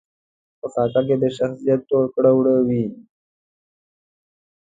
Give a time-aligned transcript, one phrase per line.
[0.59, 2.85] په خاکه کې د شخصیت ټول کړه وړه وي.